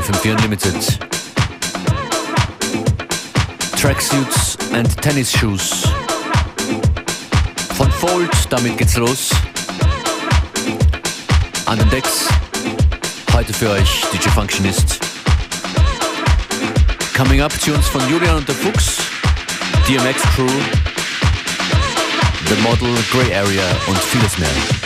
Herzlich 0.00 0.24
willkommen 0.24 0.30
bei 0.30 0.30
FM4 0.30 0.32
Unlimited. 0.32 0.98
Tracksuits 3.78 4.56
and 4.72 5.02
Tennis 5.02 5.30
Shoes. 5.30 5.88
Von 7.76 7.90
Fold, 7.92 8.30
damit 8.48 8.78
geht's 8.78 8.96
los. 8.96 9.30
An 11.66 11.78
den 11.78 11.90
Decks. 11.90 12.28
Heute 13.34 13.52
für 13.52 13.70
euch 13.70 14.04
DJ 14.12 14.28
Functionist. 14.30 15.00
Coming 17.14 17.42
up 17.42 17.52
Tunes 17.62 17.86
von 17.86 18.00
Julian 18.08 18.36
und 18.36 18.48
der 18.48 18.54
Fuchs. 18.54 18.98
DMX 19.86 20.22
Crew. 20.34 20.48
The 22.48 22.54
Model, 22.62 22.94
Grey 23.12 23.34
Area 23.34 23.64
und 23.86 23.98
vieles 23.98 24.38
mehr. 24.38 24.79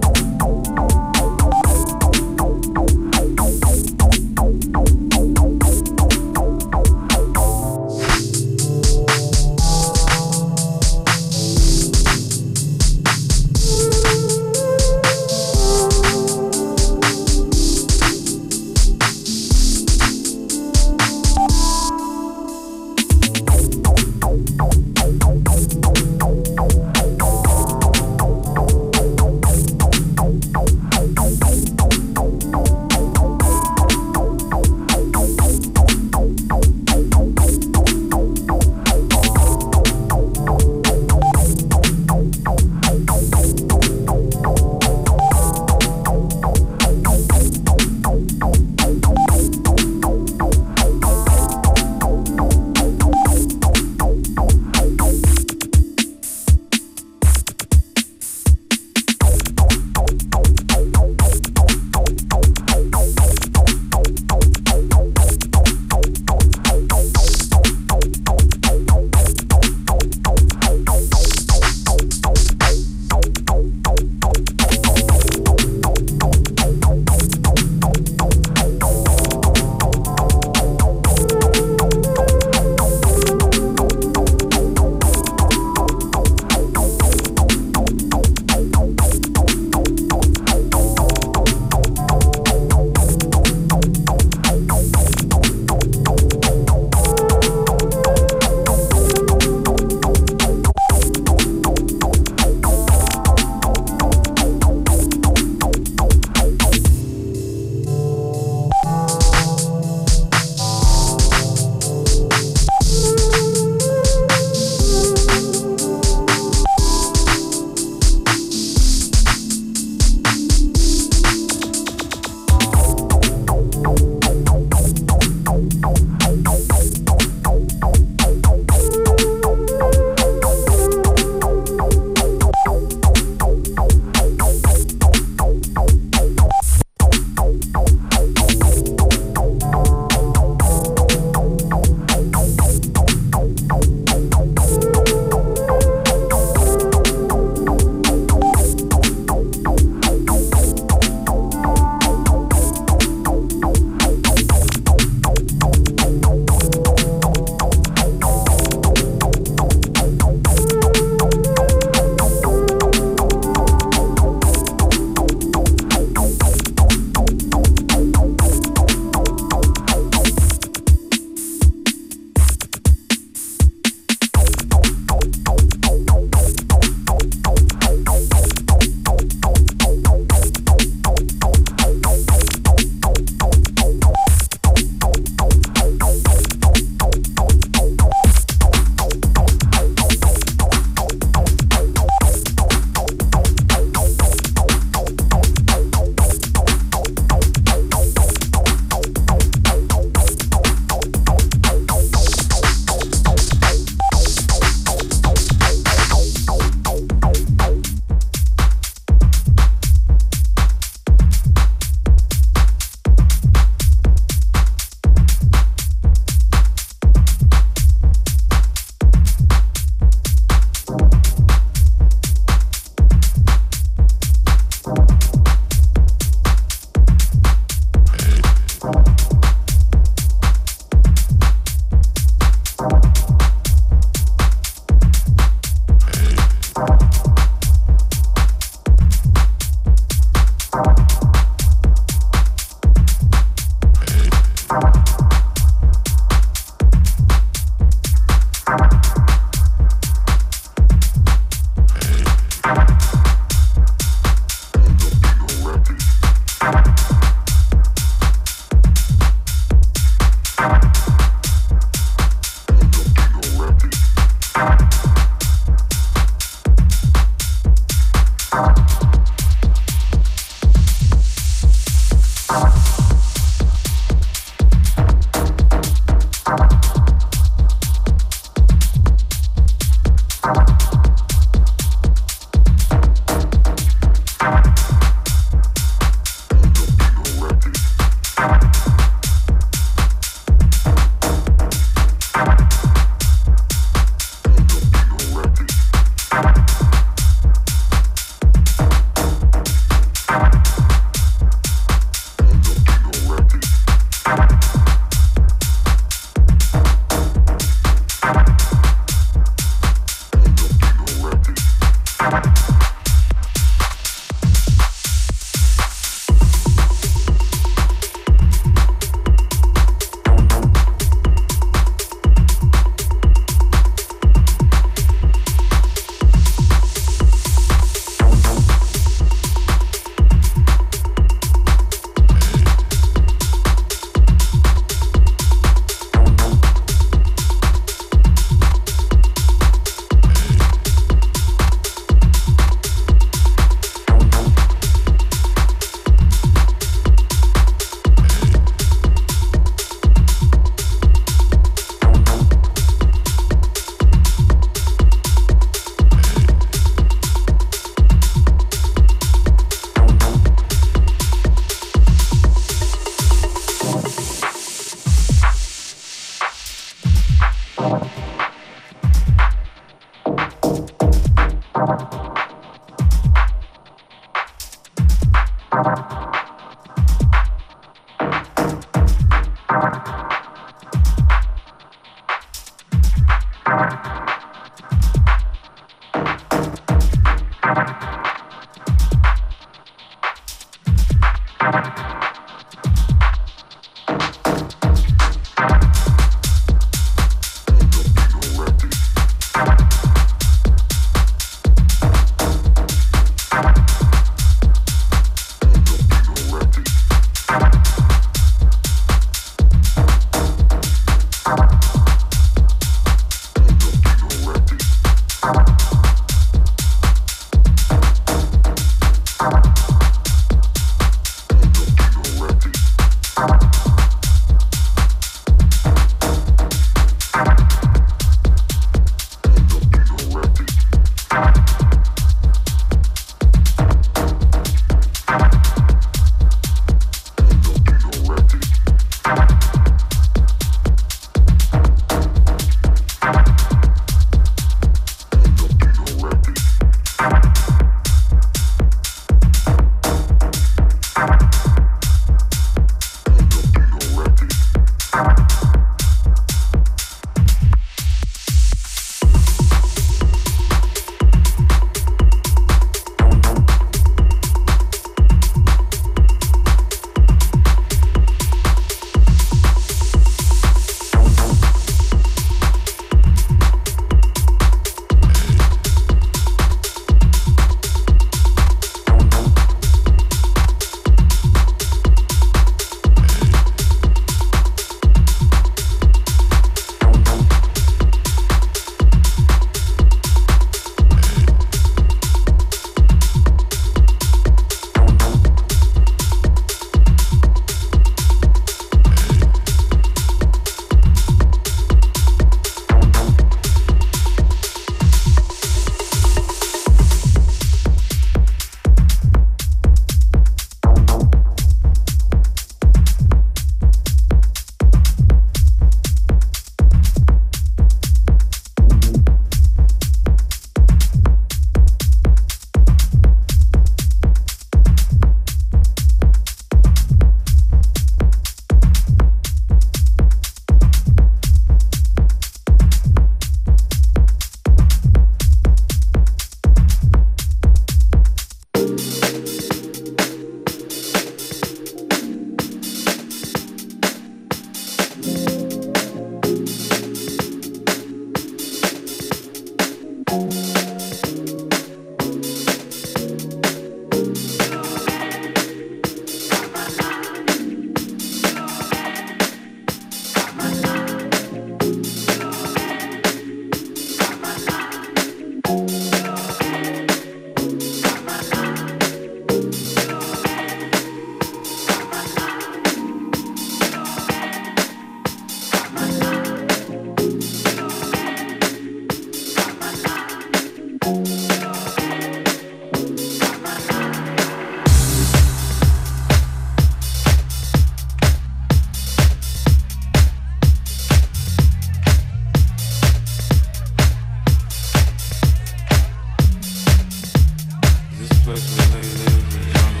Young 599.31 600.00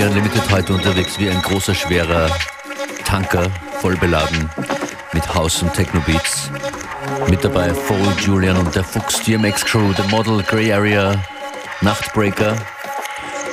FM4 0.00 0.08
Unlimited 0.08 0.50
heute 0.50 0.72
unterwegs 0.74 1.18
wie 1.18 1.28
ein 1.28 1.42
großer, 1.42 1.74
schwerer 1.74 2.30
Tanker, 3.04 3.50
voll 3.80 3.96
beladen 3.96 4.48
mit 5.12 5.34
House 5.34 5.62
und 5.62 5.74
Techno 5.74 6.00
Beats. 6.00 6.50
Mit 7.28 7.44
dabei 7.44 7.74
Fold, 7.74 8.20
Julian 8.20 8.56
und 8.56 8.74
der 8.74 8.84
Fuchs 8.84 9.22
DMX 9.22 9.64
Crew, 9.64 9.92
The 9.94 10.02
Model, 10.10 10.42
Grey 10.42 10.72
Area, 10.72 11.22
Nachtbreaker 11.82 12.56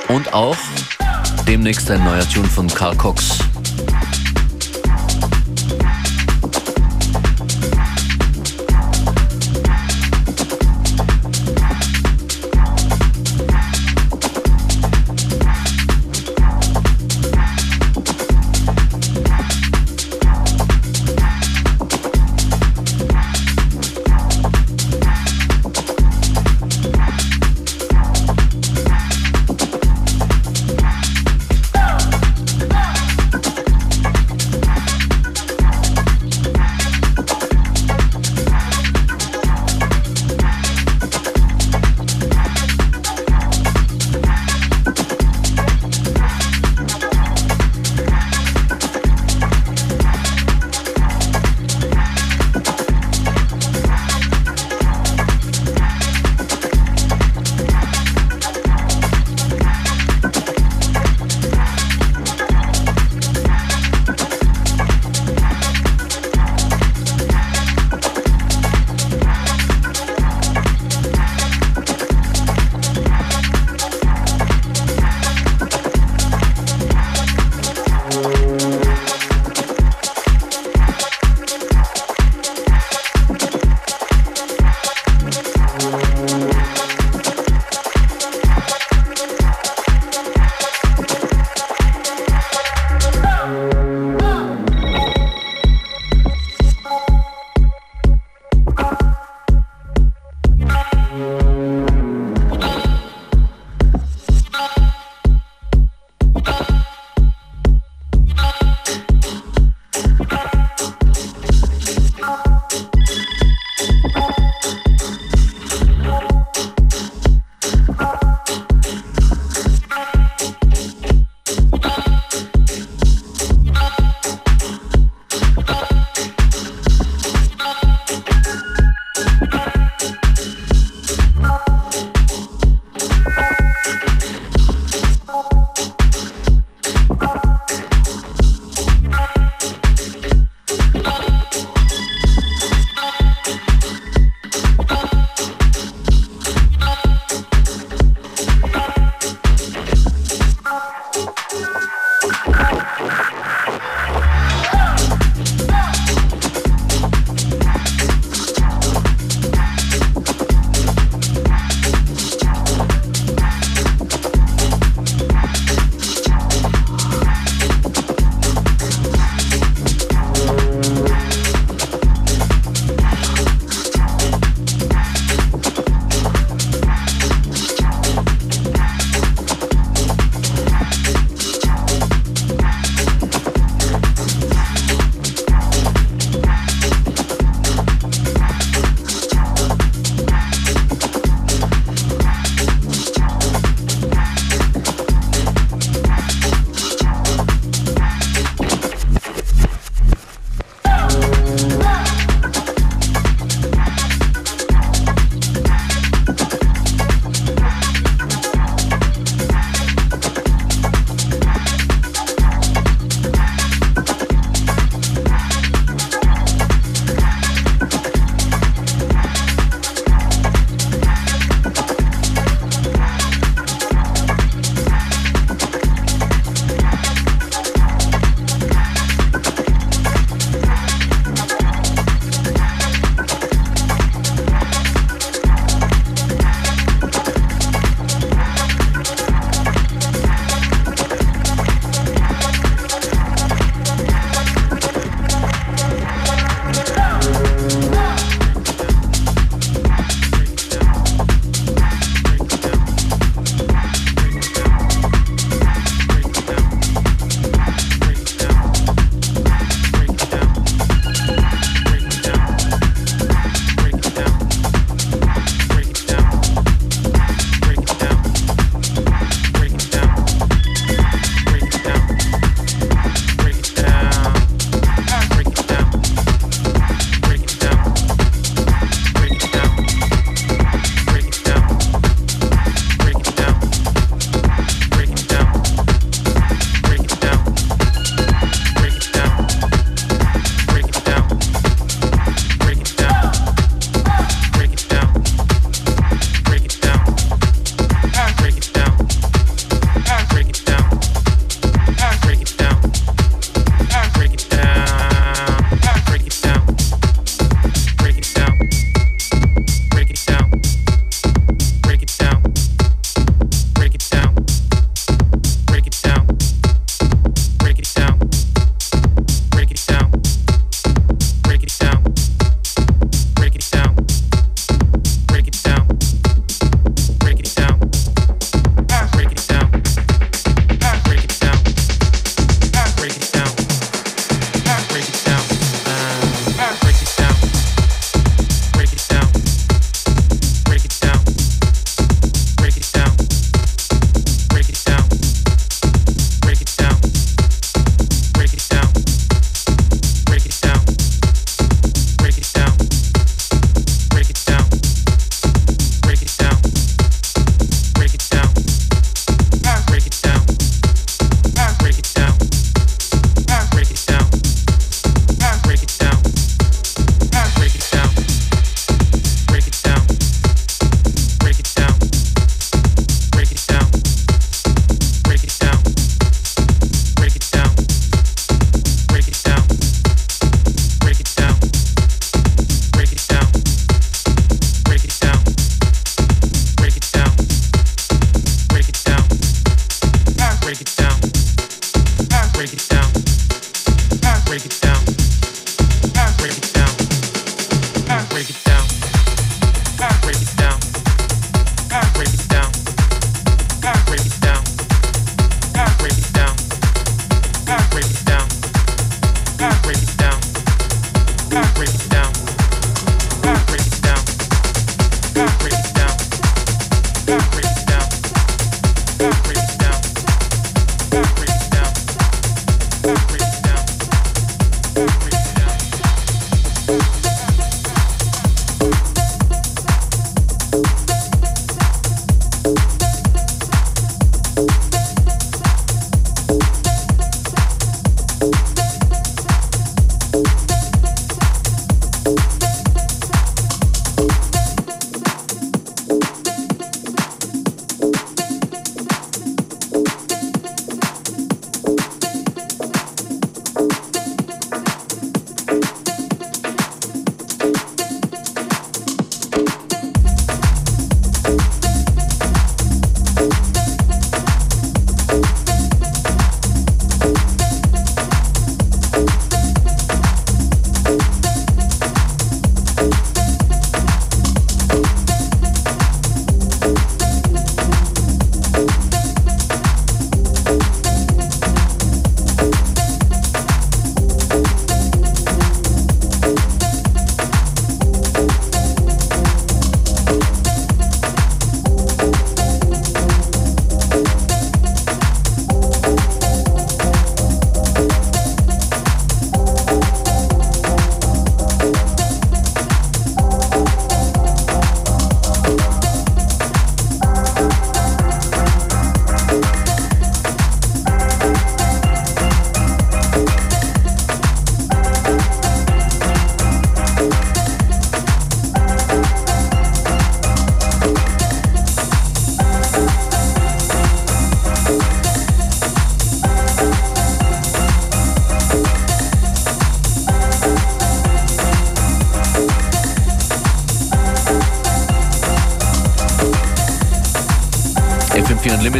und 0.08 0.32
auch 0.32 0.56
demnächst 1.46 1.90
ein 1.90 2.02
neuer 2.02 2.26
Tune 2.28 2.48
von 2.48 2.66
Carl 2.68 2.96
Cox. 2.96 3.47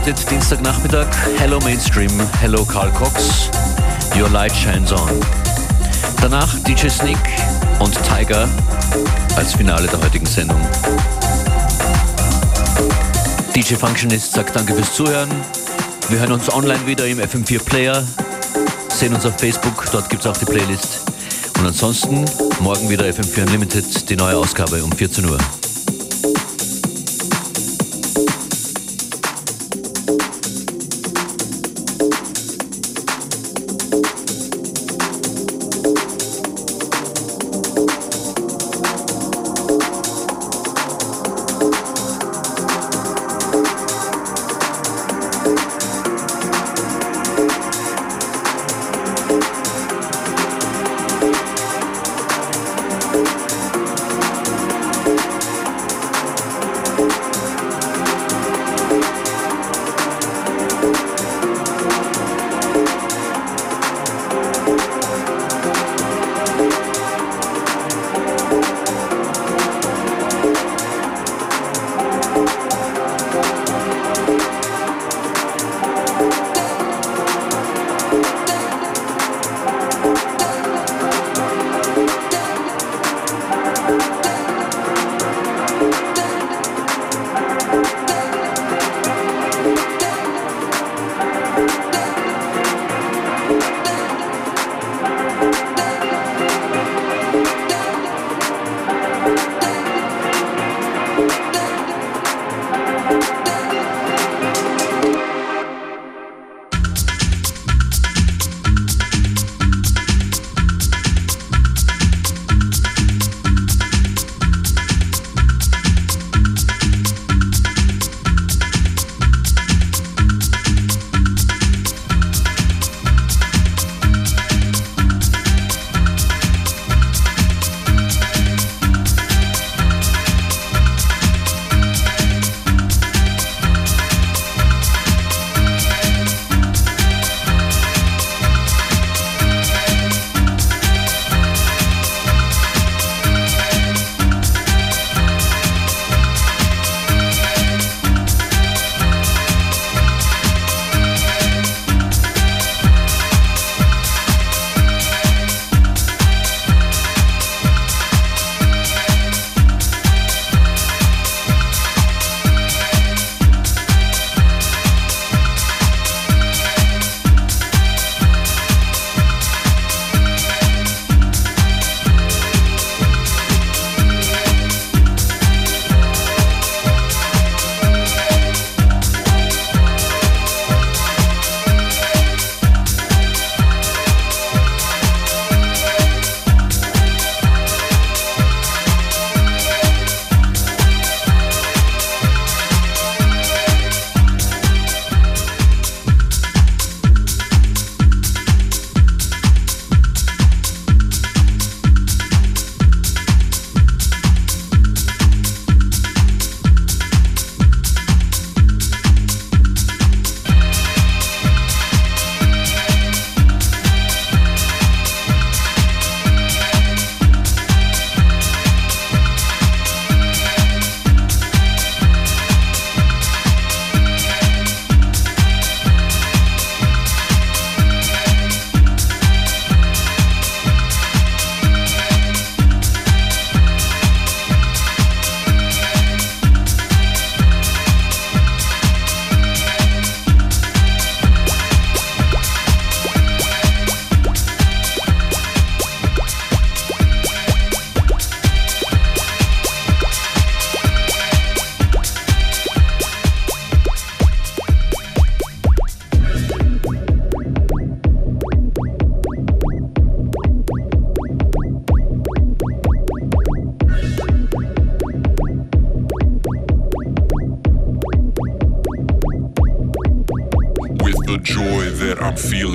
Unlimited, 0.08 0.30
Dienstagnachmittag. 0.30 1.06
Hello 1.36 1.58
Mainstream, 1.64 2.10
hello 2.40 2.64
Carl 2.64 2.90
Cox. 2.92 3.50
Your 4.16 4.30
Light 4.30 4.52
Shines 4.56 4.90
On. 4.90 5.06
Danach 6.22 6.48
DJ 6.60 6.88
Sneak 6.88 7.18
und 7.78 7.92
Tiger 8.04 8.48
als 9.36 9.52
Finale 9.52 9.86
der 9.86 10.00
heutigen 10.00 10.24
Sendung. 10.24 10.58
DJ 13.54 13.74
Functionist 13.74 14.32
sagt 14.32 14.56
danke 14.56 14.74
fürs 14.74 14.94
Zuhören. 14.94 15.28
Wir 16.08 16.20
hören 16.20 16.32
uns 16.32 16.50
online 16.50 16.86
wieder 16.86 17.06
im 17.06 17.18
FM4 17.18 17.62
Player, 17.62 18.02
sehen 18.88 19.14
uns 19.14 19.26
auf 19.26 19.38
Facebook, 19.38 19.84
dort 19.92 20.08
gibt 20.08 20.24
es 20.24 20.30
auch 20.30 20.36
die 20.38 20.46
Playlist. 20.46 21.02
Und 21.58 21.66
ansonsten 21.66 22.24
morgen 22.60 22.88
wieder 22.88 23.04
FM4 23.04 23.42
Unlimited, 23.42 24.08
die 24.08 24.16
neue 24.16 24.38
Ausgabe 24.38 24.82
um 24.82 24.90
14 24.90 25.26
Uhr. 25.26 25.38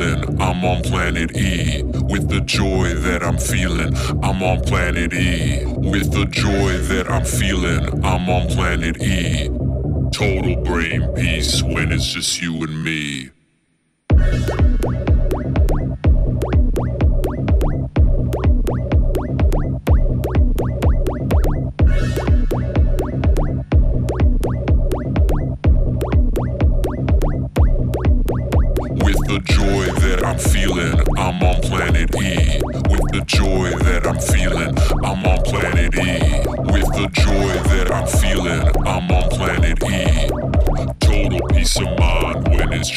Feeling, 0.03 0.41
I'm 0.41 0.63
on 0.65 0.81
planet 0.83 1.35
E. 1.37 1.83
With 1.83 2.29
the 2.29 2.41
joy 2.41 2.93
that 2.93 3.23
I'm 3.23 3.37
feeling, 3.37 3.95
I'm 4.23 4.43
on 4.43 4.61
planet 4.61 5.13
E. 5.13 5.65
With 5.65 6.11
the 6.11 6.25
joy 6.25 6.77
that 6.77 7.09
I'm 7.09 7.25
feeling, 7.25 8.03
I'm 8.03 8.29
on 8.29 8.47
planet 8.47 9.01
E. 9.01 9.49
Total 10.11 10.55
brain 10.63 11.11
peace 11.15 11.63
when 11.63 11.91
it's 11.91 12.05
just 12.05 12.41
you 12.41 12.63
and 12.63 12.83
me. 12.83 13.31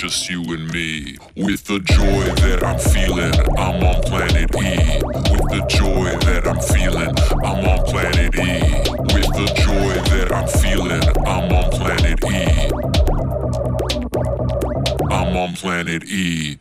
Just 0.06 0.28
you 0.30 0.42
and 0.52 0.72
me. 0.72 1.16
With 1.36 1.64
the 1.64 1.80
joy 1.80 2.24
that 2.42 2.62
I'm 2.62 2.78
feeling, 2.78 3.32
I'm 3.58 3.82
on 3.82 4.02
planet 4.02 4.54
E. 4.54 5.00
With 5.32 5.48
the 5.50 5.64
joy 5.68 6.10
that 6.26 6.46
I'm 6.46 6.60
feeling, 6.60 7.14
I'm 7.42 7.64
on 7.66 7.84
planet 7.86 8.34
E. 8.36 8.60
With 9.14 9.32
the 9.34 9.46
joy 9.56 9.94
that 10.10 10.32
I'm 10.32 10.46
feeling, 10.60 11.02
I'm 11.26 11.52
on 11.52 11.70
planet 11.72 12.24
E. 12.24 12.70
I'm 15.10 15.36
on 15.36 15.54
planet 15.54 16.04
E. 16.04 16.58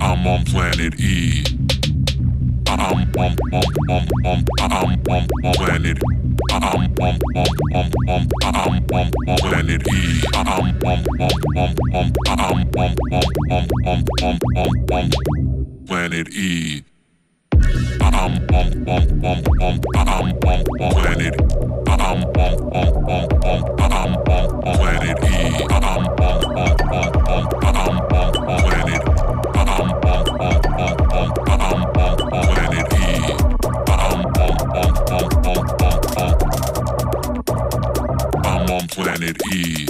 I'm 0.00 0.26
on 0.26 0.44
planet 0.44 1.00
E. 1.00 1.57
Planet 5.56 5.98
Planet 9.38 9.86
E. 9.88 10.20
Planet 15.98 16.28
E. 16.32 16.82
Planet 20.78 21.34
planet 38.86 39.36
E. 39.52 39.86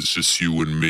it's 0.00 0.14
just 0.14 0.40
you 0.40 0.62
and 0.62 0.80
me. 0.80 0.89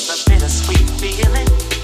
It's 0.00 0.24
a 0.24 0.30
bittersweet 0.30 0.88
feeling. 1.00 1.77